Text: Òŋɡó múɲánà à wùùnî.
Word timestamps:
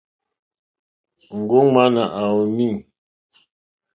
Òŋɡó 1.33 1.57
múɲánà 1.71 2.03
à 2.21 2.23
wùùnî. 2.33 2.67